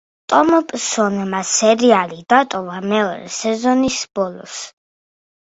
ტომპსონმა 0.31 1.41
სერიალი 1.49 2.17
დატოვა 2.35 2.81
მეორე 2.95 3.29
სეზონის 3.37 4.01
ბოლოს. 4.21 4.59